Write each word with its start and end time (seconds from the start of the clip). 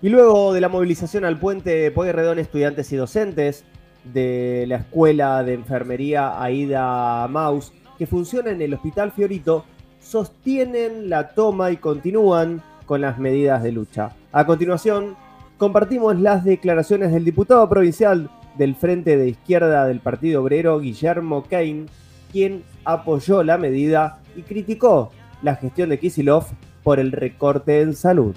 Y 0.00 0.08
luego 0.10 0.52
de 0.52 0.60
la 0.60 0.68
movilización 0.68 1.24
al 1.24 1.38
puente 1.38 1.90
Pueyrredón, 1.90 2.38
estudiantes 2.38 2.92
y 2.92 2.96
docentes 2.96 3.64
de 4.04 4.64
la 4.68 4.76
Escuela 4.76 5.42
de 5.42 5.54
Enfermería 5.54 6.40
Aida 6.40 7.26
Maus, 7.28 7.72
que 7.98 8.06
funciona 8.06 8.50
en 8.50 8.62
el 8.62 8.74
Hospital 8.74 9.10
Fiorito, 9.10 9.64
sostienen 10.00 11.10
la 11.10 11.30
toma 11.30 11.70
y 11.70 11.78
continúan 11.78 12.62
con 12.86 13.00
las 13.00 13.18
medidas 13.18 13.62
de 13.62 13.72
lucha. 13.72 14.14
A 14.32 14.46
continuación, 14.46 15.16
compartimos 15.56 16.18
las 16.20 16.44
declaraciones 16.44 17.10
del 17.10 17.24
diputado 17.24 17.68
provincial 17.68 18.30
del 18.56 18.76
Frente 18.76 19.16
de 19.16 19.30
Izquierda 19.30 19.86
del 19.86 20.00
Partido 20.00 20.42
Obrero, 20.42 20.78
Guillermo 20.78 21.44
Kane, 21.44 21.86
quien 22.30 22.62
apoyó 22.84 23.42
la 23.42 23.58
medida 23.58 24.20
y 24.36 24.42
criticó 24.42 25.10
la 25.42 25.56
gestión 25.56 25.88
de 25.88 25.98
Kisilov 25.98 26.44
por 26.88 27.00
el 27.00 27.12
recorte 27.12 27.82
en 27.82 27.94
salud. 27.94 28.34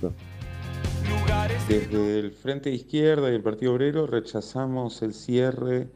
Desde 1.70 2.20
el 2.20 2.32
Frente 2.32 2.70
de 2.70 2.76
Izquierda 2.76 3.32
y 3.32 3.36
el 3.36 3.42
Partido 3.42 3.72
Obrero 3.72 4.08
rechazamos 4.08 5.02
el 5.04 5.14
cierre 5.14 5.88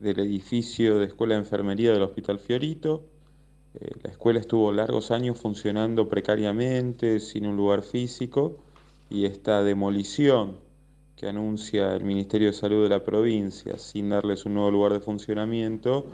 del 0.00 0.18
edificio 0.18 0.98
de 0.98 1.06
Escuela 1.06 1.34
de 1.34 1.42
Enfermería 1.42 1.92
del 1.92 2.02
Hospital 2.02 2.40
Fiorito. 2.40 3.04
Eh, 3.74 3.92
la 4.02 4.10
escuela 4.10 4.40
estuvo 4.40 4.72
largos 4.72 5.12
años 5.12 5.38
funcionando 5.38 6.08
precariamente, 6.08 7.20
sin 7.20 7.46
un 7.46 7.56
lugar 7.56 7.82
físico, 7.82 8.56
y 9.08 9.26
esta 9.26 9.62
demolición 9.62 10.56
que 11.14 11.28
anuncia 11.28 11.94
el 11.94 12.02
Ministerio 12.02 12.48
de 12.48 12.54
Salud 12.54 12.82
de 12.82 12.88
la 12.88 13.04
provincia 13.04 13.78
sin 13.78 14.08
darles 14.08 14.46
un 14.46 14.54
nuevo 14.54 14.72
lugar 14.72 14.94
de 14.94 14.98
funcionamiento, 15.00 16.06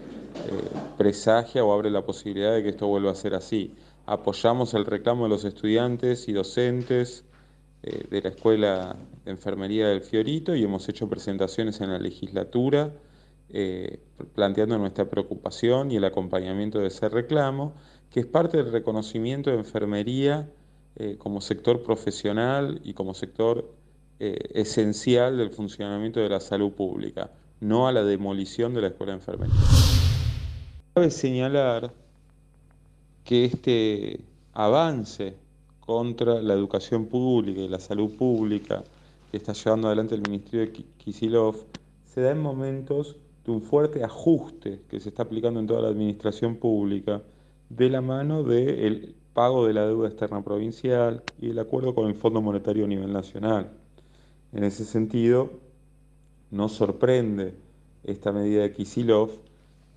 eh, 0.47 0.79
presagia 0.99 1.65
o 1.65 1.73
abre 1.73 1.91
la 1.91 2.05
posibilidad 2.05 2.52
de 2.52 2.62
que 2.62 2.69
esto 2.69 2.87
vuelva 2.87 3.12
a 3.12 3.15
ser 3.15 3.33
así. 3.33 3.74
Apoyamos 4.10 4.74
el 4.74 4.87
reclamo 4.87 5.23
de 5.23 5.28
los 5.28 5.45
estudiantes 5.45 6.27
y 6.27 6.32
docentes 6.32 7.24
eh, 7.84 8.09
de 8.10 8.20
la 8.20 8.30
Escuela 8.30 8.96
de 9.24 9.30
Enfermería 9.30 9.87
del 9.87 10.01
Fiorito 10.01 10.57
y 10.57 10.65
hemos 10.65 10.88
hecho 10.88 11.09
presentaciones 11.09 11.80
en 11.80 11.93
la 11.93 11.98
legislatura 12.01 12.93
eh, 13.51 14.01
planteando 14.35 14.76
nuestra 14.79 15.09
preocupación 15.09 15.93
y 15.93 15.96
el 15.96 16.04
acompañamiento 16.04 16.80
de 16.80 16.88
ese 16.88 17.09
reclamo, 17.09 17.74
que 18.10 18.18
es 18.18 18.26
parte 18.26 18.57
del 18.57 18.73
reconocimiento 18.73 19.51
de 19.51 19.59
enfermería 19.59 20.51
eh, 20.96 21.15
como 21.16 21.40
sector 21.40 21.85
profesional 21.85 22.80
y 22.82 22.95
como 22.95 23.15
sector 23.15 23.73
esencial 24.18 25.38
del 25.38 25.51
funcionamiento 25.51 26.18
de 26.18 26.29
la 26.29 26.40
salud 26.40 26.73
pública, 26.73 27.30
no 27.60 27.87
a 27.87 27.92
la 27.92 28.02
demolición 28.02 28.74
de 28.74 28.80
la 28.80 28.88
Escuela 28.88 29.13
de 29.13 29.18
Enfermería. 29.18 29.54
Cabe 30.95 31.10
señalar 31.13 31.95
que 33.24 33.45
este 33.45 34.21
avance 34.52 35.35
contra 35.80 36.40
la 36.40 36.54
educación 36.54 37.07
pública 37.07 37.60
y 37.60 37.68
la 37.68 37.80
salud 37.80 38.16
pública 38.16 38.85
que 39.30 39.37
está 39.37 39.52
llevando 39.52 39.88
adelante 39.88 40.15
el 40.15 40.23
Ministerio 40.23 40.66
de 40.66 40.85
Kisilov 40.99 41.57
se 42.04 42.21
da 42.21 42.32
en 42.32 42.41
momentos 42.41 43.16
de 43.45 43.52
un 43.52 43.63
fuerte 43.63 44.04
ajuste 44.04 44.80
que 44.88 45.01
se 45.01 45.09
está 45.09 45.23
aplicando 45.23 45.60
en 45.60 45.66
toda 45.66 45.82
la 45.82 45.88
administración 45.88 46.57
pública 46.57 47.23
de 47.68 47.88
la 47.88 48.01
mano 48.01 48.43
del 48.43 49.15
pago 49.32 49.66
de 49.66 49.73
la 49.73 49.87
deuda 49.87 50.09
externa 50.09 50.43
provincial 50.43 51.23
y 51.41 51.51
el 51.51 51.59
acuerdo 51.59 51.95
con 51.95 52.09
el 52.09 52.15
Fondo 52.15 52.43
Monetario 52.43 52.85
a 52.85 52.88
nivel 52.88 53.13
nacional. 53.13 53.71
En 54.52 54.65
ese 54.65 54.85
sentido, 54.85 55.51
no 56.51 56.68
sorprende 56.68 57.54
esta 58.02 58.32
medida 58.32 58.63
de 58.63 58.73
Kisilov, 58.73 59.30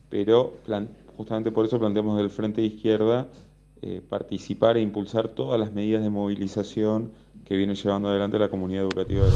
pero 0.09 0.53
justamente 1.15 1.51
por 1.51 1.65
eso 1.65 1.79
planteamos 1.79 2.17
del 2.17 2.29
Frente 2.29 2.61
de 2.61 2.67
Izquierda 2.67 3.27
eh, 3.81 4.01
participar 4.07 4.77
e 4.77 4.81
impulsar 4.81 5.27
todas 5.27 5.59
las 5.59 5.73
medidas 5.73 6.03
de 6.03 6.09
movilización 6.09 7.11
que 7.45 7.57
viene 7.57 7.75
llevando 7.75 8.07
adelante 8.07 8.39
la 8.39 8.49
comunidad 8.49 8.83
educativa 8.83 9.25
de 9.25 9.31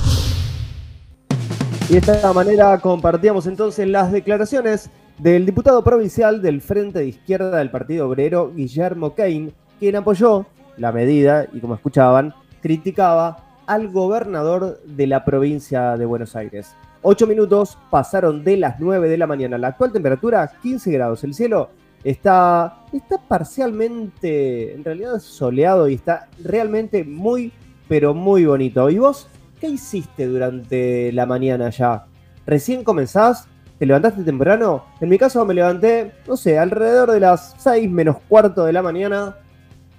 Y 1.90 1.94
de 1.94 1.98
esta 1.98 2.32
manera 2.32 2.80
compartíamos 2.80 3.46
entonces 3.48 3.88
las 3.88 4.12
declaraciones 4.12 4.90
del 5.18 5.46
diputado 5.46 5.84
provincial 5.84 6.42
del 6.42 6.62
Frente 6.62 7.00
de 7.00 7.08
Izquierda 7.08 7.58
del 7.58 7.72
Partido 7.72 8.08
Obrero, 8.08 8.54
Guillermo 8.56 9.14
Kane, 9.16 9.52
quien 9.80 9.96
apoyó 9.96 10.46
la 10.78 10.92
medida 10.92 11.48
y 11.52 11.60
como 11.60 11.76
escuchaban, 11.76 12.34
criticaba 12.62 13.44
al 13.66 13.90
gobernador 13.90 14.80
de 14.86 15.08
la 15.08 15.26
provincia 15.26 15.98
de 15.98 16.06
Buenos 16.06 16.36
Aires. 16.36 16.74
Ocho 17.10 17.26
minutos 17.26 17.78
pasaron 17.90 18.44
de 18.44 18.58
las 18.58 18.82
9 18.82 19.08
de 19.08 19.18
la 19.18 19.28
mañana. 19.28 19.58
La 19.58 19.70
actual 19.70 19.94
temperatura 19.94 20.52
15 20.62 20.92
grados. 20.92 21.24
El 21.24 21.34
cielo 21.34 21.70
Está, 22.04 22.84
está 22.92 23.18
parcialmente, 23.18 24.74
en 24.74 24.84
realidad 24.84 25.20
soleado 25.20 25.88
y 25.88 25.94
está 25.94 26.28
realmente 26.44 27.06
muy, 27.06 27.54
pero 27.88 28.14
muy 28.14 28.46
bonito. 28.46 28.90
¿Y 28.90 28.98
vos 28.98 29.30
qué 29.62 29.70
hiciste 29.70 30.26
durante 30.26 31.14
la 31.14 31.26
mañana 31.26 31.70
ya? 31.70 32.08
¿Recién 32.46 32.84
comenzás? 32.84 33.48
¿Te 33.80 33.86
levantaste 33.86 34.26
temprano? 34.26 34.84
En 35.00 35.08
mi 35.08 35.18
caso 35.18 35.46
me 35.46 35.54
levanté, 35.54 36.12
no 36.28 36.36
sé, 36.36 36.60
alrededor 36.60 37.12
de 37.12 37.22
las 37.22 37.56
6 37.60 37.90
menos 37.90 38.18
cuarto 38.28 38.66
de 38.66 38.74
la 38.74 38.82
mañana, 38.82 39.38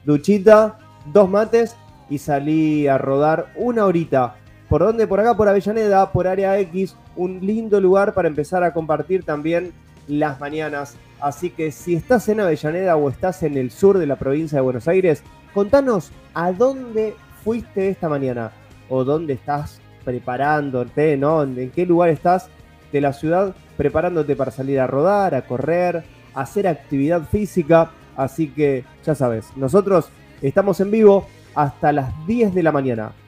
duchita, 0.04 0.76
dos 1.10 1.30
mates 1.30 1.74
y 2.10 2.18
salí 2.18 2.86
a 2.86 2.98
rodar 2.98 3.46
una 3.56 3.86
horita. 3.86 4.34
¿Por 4.68 4.82
dónde? 4.82 5.06
Por 5.06 5.18
acá, 5.18 5.34
por 5.34 5.48
Avellaneda, 5.48 6.12
por 6.12 6.28
Área 6.28 6.58
X, 6.58 6.94
un 7.16 7.40
lindo 7.40 7.80
lugar 7.80 8.12
para 8.12 8.28
empezar 8.28 8.62
a 8.62 8.74
compartir 8.74 9.24
también 9.24 9.72
las 10.06 10.38
mañanas. 10.40 10.96
Así 11.20 11.48
que 11.48 11.72
si 11.72 11.94
estás 11.94 12.28
en 12.28 12.40
Avellaneda 12.40 12.96
o 12.96 13.08
estás 13.08 13.42
en 13.42 13.56
el 13.56 13.70
sur 13.70 13.96
de 13.96 14.06
la 14.06 14.16
provincia 14.16 14.56
de 14.56 14.62
Buenos 14.62 14.86
Aires, 14.86 15.22
contanos 15.54 16.12
a 16.34 16.52
dónde 16.52 17.14
fuiste 17.42 17.88
esta 17.88 18.10
mañana 18.10 18.52
o 18.90 19.04
dónde 19.04 19.32
estás 19.32 19.80
preparándote, 20.04 21.16
¿no? 21.16 21.42
¿En 21.42 21.70
qué 21.70 21.86
lugar 21.86 22.10
estás 22.10 22.50
de 22.92 23.00
la 23.00 23.14
ciudad 23.14 23.54
preparándote 23.78 24.36
para 24.36 24.50
salir 24.50 24.80
a 24.80 24.86
rodar, 24.86 25.34
a 25.34 25.46
correr, 25.46 26.04
a 26.34 26.42
hacer 26.42 26.68
actividad 26.68 27.22
física? 27.22 27.92
Así 28.18 28.48
que 28.48 28.84
ya 29.02 29.14
sabes, 29.14 29.46
nosotros 29.56 30.10
estamos 30.42 30.78
en 30.80 30.90
vivo 30.90 31.26
hasta 31.54 31.90
las 31.90 32.12
10 32.26 32.54
de 32.54 32.62
la 32.62 32.72
mañana 32.72 33.12